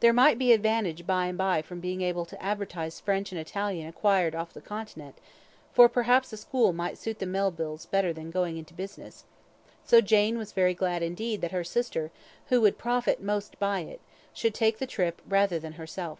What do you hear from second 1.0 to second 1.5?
by and